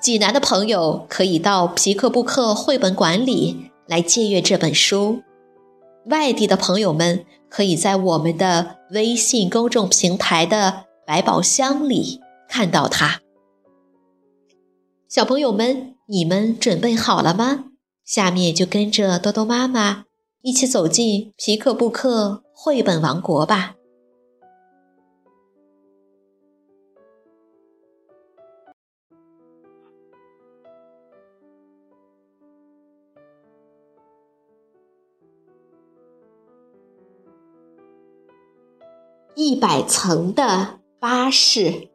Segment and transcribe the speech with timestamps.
[0.00, 5.22] 济南的朋友可以到皮克布克绘本馆里来借阅这本书，
[6.06, 13.20] 外地的朋友们可以在我们的微信公众平台的百宝箱里看到它。
[15.08, 17.64] 小朋友们，你们准备好了吗？
[18.04, 20.04] 下面就跟着多多妈妈
[20.42, 23.74] 一起走进皮克布克绘本王国吧。
[39.40, 41.90] 一百层的巴士，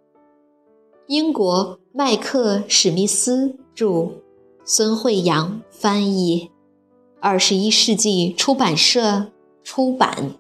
[1.08, 4.22] 英国麦克史密斯著，
[4.63, 6.49] 孙慧阳翻译，
[7.19, 10.36] 二十一世纪出版社出版。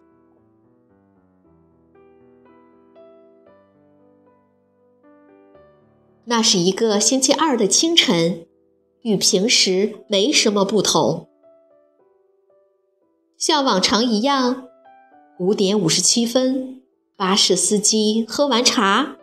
[6.23, 8.47] 那是一个星期二的清晨，
[9.01, 11.27] 与平时没什么不同，
[13.37, 14.69] 像往常一样，
[15.37, 16.79] 五点五十七分。
[17.15, 19.17] 巴士司机喝完茶，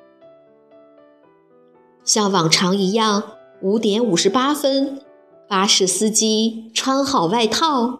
[2.04, 3.32] 像往常一样，
[3.62, 5.00] 五点五十八分，
[5.48, 7.98] 巴士司机穿好外套，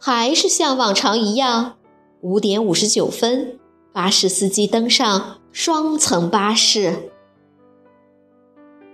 [0.00, 1.76] 还是像往常一样，
[2.22, 3.58] 五点五十九分，
[3.92, 7.12] 巴士司机登上双层巴士。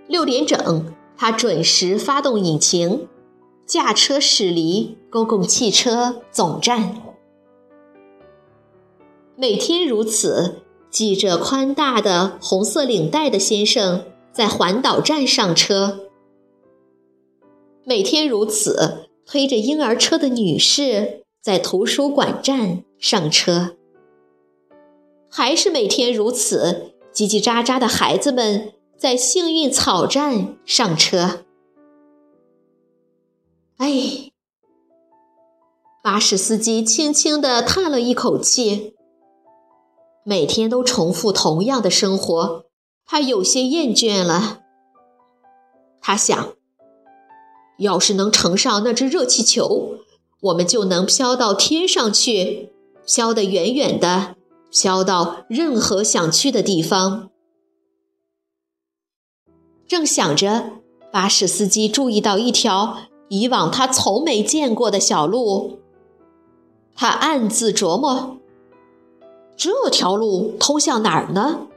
[0.07, 3.07] 六点整，他准时发动引擎，
[3.65, 7.04] 驾车驶离公共汽车总站。
[9.37, 16.09] 每天如此，系着宽大的红色领带的先生在环岛站上车；
[17.83, 23.75] 每天如此，推着婴儿车的女士在图书馆站上车；
[25.29, 31.43] 还是每天如此，叽叽喳喳的孩子们在幸运草站上车。
[33.75, 34.31] 哎，
[36.01, 38.94] 巴士司机轻轻地叹了一口气。
[40.27, 42.65] 每天都重复同样的生活，
[43.05, 44.61] 他有些厌倦了。
[46.01, 46.53] 他想，
[47.77, 49.99] 要是能乘上那只热气球，
[50.41, 52.71] 我们就能飘到天上去，
[53.05, 54.35] 飘得远远的，
[54.71, 57.29] 飘到任何想去的地方。
[59.87, 60.71] 正想着，
[61.11, 62.97] 巴士司机注意到一条
[63.29, 65.81] 以往他从没见过的小路，
[66.95, 68.37] 他暗自琢磨。
[69.57, 71.67] 这条路通向哪儿呢？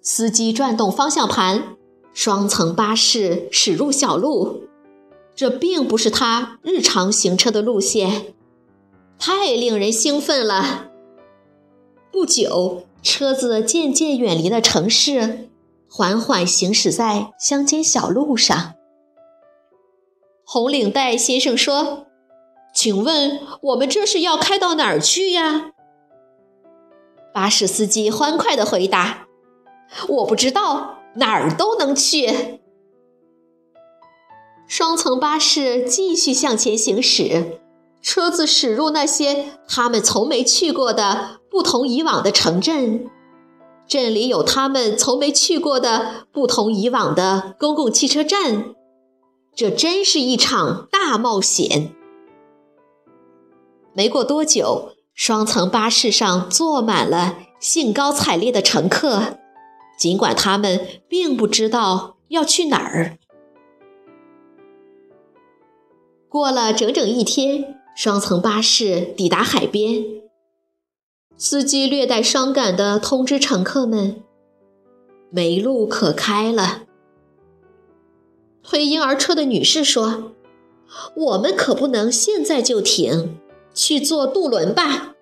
[0.00, 1.76] 司机转动方向盘，
[2.12, 4.62] 双层巴士驶入小路。
[5.34, 8.34] 这并不是他日常行车的路线，
[9.18, 10.90] 太令人兴奋了。
[12.10, 15.48] 不久，车子渐渐远离了城市，
[15.88, 18.74] 缓缓行驶在乡间小路上。
[20.44, 22.06] 红领带先生说。
[22.74, 25.72] 请问我们这是要开到哪儿去呀？
[27.34, 29.26] 巴士司机欢快地回答
[30.08, 32.60] ：“我不知道，哪儿都能去。”
[34.68, 37.60] 双层巴士继续向前行驶，
[38.00, 43.06] 车子驶入那些他们从没去过的不同以往的城镇，
[43.86, 48.74] 镇里有他们从没去过的不同以往的公共汽车站。
[49.54, 51.94] 这真是一场大冒险。
[53.94, 59.38] 没过多久，双层巴士上坐满了兴高采烈的乘客，
[59.98, 63.18] 尽管他们并不知道要去哪儿。
[66.28, 70.02] 过了整整一天，双层巴士抵达海边。
[71.36, 74.22] 司机略带伤感地通知乘客们
[75.28, 76.84] ：“没路可开了。”
[78.62, 80.32] 推婴儿车的女士说
[81.16, 83.38] ：“我们可不能现在就停。”
[83.74, 85.14] 去坐渡轮吧。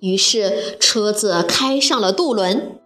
[0.00, 2.80] 于是车子开上了渡轮。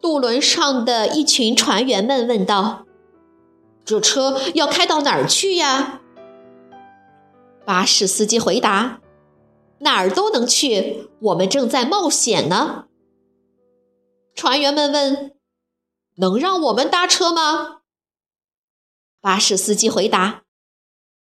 [0.00, 2.86] 渡轮上的一群船员们问道
[3.84, 6.00] ：“这车要开到哪儿去呀？”
[7.66, 9.00] 巴士司机回答
[9.80, 12.86] ：“哪儿都能去，我们正在冒险呢。”
[14.34, 15.32] 船员们问
[16.16, 17.80] ：“能让我们搭车吗？
[19.20, 20.44] 巴士司机回答：“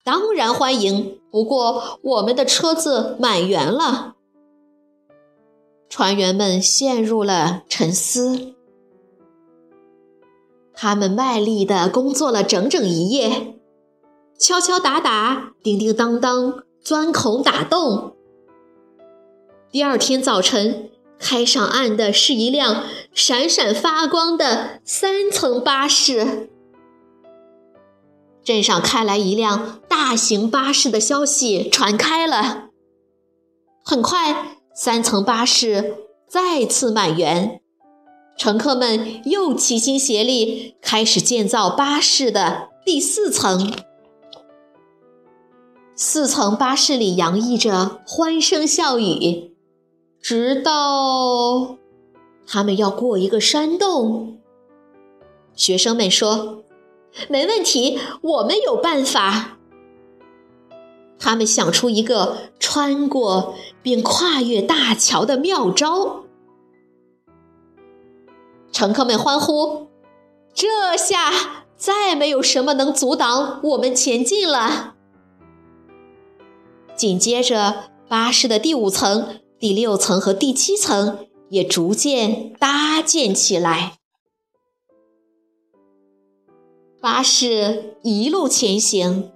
[0.03, 4.15] 当然欢迎，不过我们的车子满员了。”
[5.89, 8.56] 船员们陷入了沉思。
[10.74, 13.56] 他们卖力的工作了整整一夜，
[14.39, 18.15] 敲敲打打，叮叮当当，钻孔打洞。
[19.69, 20.89] 第二天早晨，
[21.19, 26.50] 开上岸的是一辆闪闪发光的三层巴士。
[28.44, 32.70] 镇上开来一辆大型巴士的消息传开了，
[33.84, 35.96] 很快，三层巴士
[36.28, 37.62] 再次满员。
[38.38, 43.72] 乘客们又齐心协力，开始建造巴士的第四层。
[45.96, 49.56] 四层巴士里洋溢着欢声笑语，
[50.20, 51.78] 直到
[52.48, 54.40] 他们要过一个山洞。
[55.54, 56.64] 学生们说
[57.30, 59.58] ：“没问题，我们有办法。”
[61.19, 63.54] 他们想出一个穿过
[63.84, 66.24] 并跨越大桥的妙招。
[68.72, 69.88] 乘客们欢呼
[70.56, 71.31] ：“这下
[71.78, 74.96] 再没有什么能阻挡我们前进了。”
[76.98, 84.00] 紧接着，巴士的第五层、第六层和第七层也逐渐搭建起来。
[87.01, 89.31] 巴士一路前行，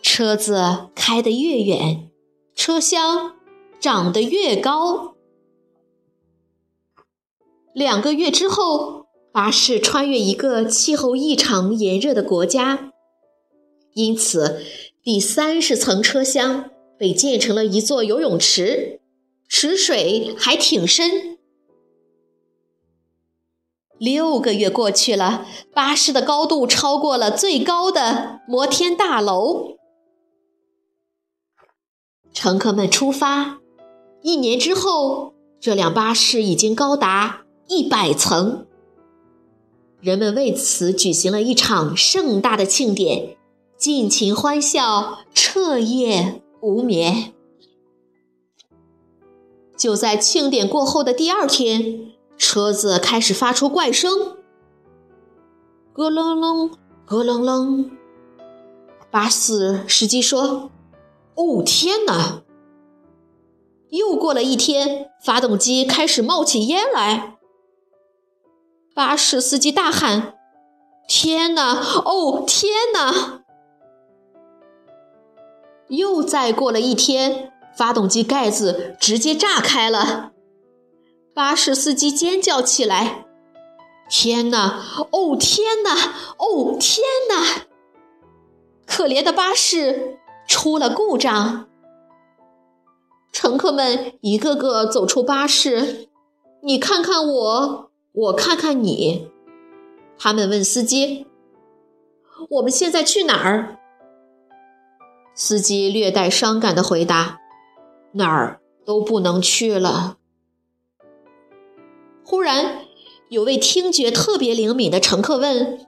[0.00, 2.08] 车子开得越远，
[2.54, 3.34] 车厢
[3.78, 5.14] 长得越高。
[7.74, 12.90] 两个月之后，巴士穿越一个气候异常炎热的国家，
[13.92, 14.62] 因此
[15.02, 19.02] 第三十层车厢被建成了一座游泳池，
[19.46, 21.31] 池水还挺深。
[24.02, 29.76] 六个月过去了，巴士的高度超过了最高的摩天大楼。
[32.32, 33.60] 乘客们出发，
[34.22, 37.44] 一年之后，这辆巴士已经高达。
[37.68, 38.66] 一百层，
[40.00, 43.36] 人们为此举行了一场盛大的庆典，
[43.78, 47.32] 尽情欢笑，彻夜无眠。
[49.76, 52.11] 就在庆典过后的第二天，
[52.42, 54.36] 车子开始发出怪声，
[55.94, 56.70] 咯楞楞，
[57.06, 57.88] 咯楞楞。
[59.12, 60.72] 巴士司机说
[61.36, 62.42] ：“哦，天哪！”
[63.90, 67.38] 又过了一天，发动机开始冒起烟来。
[68.92, 70.34] 巴士司机大喊
[71.06, 71.74] ：“天哪！
[72.04, 73.44] 哦，天哪！”
[75.88, 80.31] 又再过了一天，发动机盖子直接炸开了。
[81.34, 83.24] 巴士司机尖叫起来
[84.08, 84.84] ：“天哪！
[85.10, 85.94] 哦，天哪！
[86.36, 87.66] 哦，天哪！”
[88.86, 91.66] 可怜的巴士出了故障。
[93.32, 96.08] 乘客们一个个走出巴士，
[96.62, 97.90] 你看看我。
[98.14, 99.30] 我看看你，
[100.18, 101.26] 他们问司机
[102.50, 103.78] ：“我们现在去哪儿？”
[105.34, 107.38] 司机略带伤感的回答
[108.12, 110.18] ：“哪儿都不能去了。”
[112.32, 112.86] 忽然，
[113.28, 115.86] 有位听觉特别灵敏的乘客问：“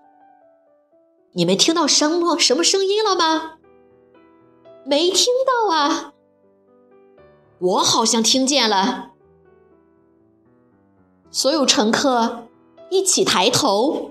[1.32, 3.54] 你们听到什么什么声音了吗
[4.84, 6.12] ？”“没听到啊。
[7.58, 9.12] ”“我好像听见了。”
[11.32, 12.46] 所有乘客
[12.90, 14.10] 一起抬头，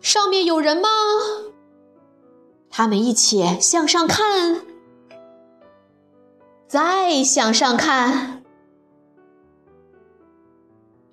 [0.00, 0.88] 上面有人吗？
[2.70, 4.64] 他们一起向上看，
[6.68, 8.43] 再向上看，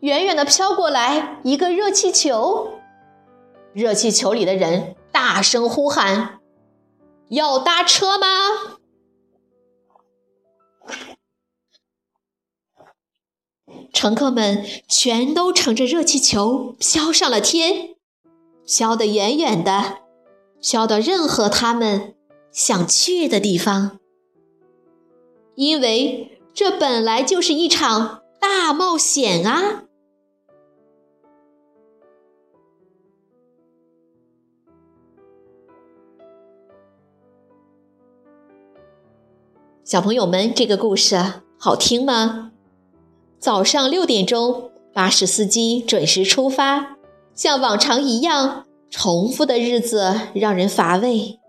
[0.01, 2.79] 远远的飘过来一个热气球，
[3.72, 6.39] 热气球里的人大声呼喊
[7.29, 8.27] ：“要搭车吗？”
[13.93, 17.89] 乘客们全都乘着热气球飘上了天，
[18.65, 20.00] 飘得远远的，
[20.60, 22.15] 飘到任何他们
[22.51, 24.00] 想去的地方。
[25.53, 29.84] 因为这本来就是一场大冒险啊！
[39.84, 41.18] 小朋友们，这个故事
[41.58, 42.52] 好听吗？
[43.40, 46.98] 早上六点钟，巴士司机准时出发，
[47.34, 51.40] 像往常一样，重复的日子让人乏味。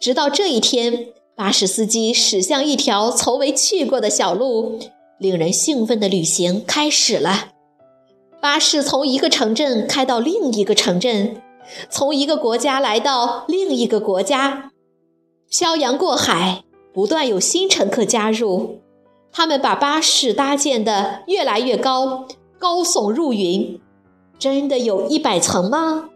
[0.00, 4.80] 直到这一天，巴士司机驶向一条从未去过的小路，
[5.20, 7.50] 令人兴奋的旅行开始了。
[8.40, 11.40] 巴士从一个城镇开到另一个城镇，
[11.88, 14.72] 从一个国家来到另一个国家，
[15.48, 18.80] 漂洋过海，不断有新乘客加入。
[19.32, 22.26] 他们把巴士搭建的越来越高，
[22.58, 23.80] 高耸入云。
[24.38, 26.10] 真的有一百层吗？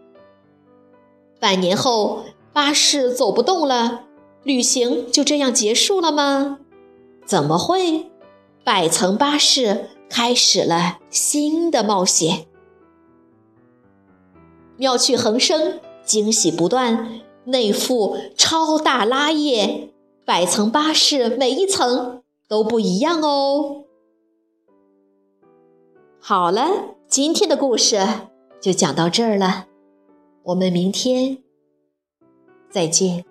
[1.39, 4.05] 百年后，巴士走不动了，
[4.43, 6.59] 旅行就这样结束了吗？
[7.25, 8.07] 怎么会？
[8.63, 12.47] 百层巴士开始了新的冒险，
[14.75, 19.93] 妙趣横生，惊喜不断，内附超大拉页，
[20.25, 23.85] 百层巴士每一层都不一样哦。
[26.19, 28.03] 好了，今天的故事
[28.59, 29.67] 就讲到这儿了，
[30.45, 31.37] 我们明天
[32.71, 33.23] 再见。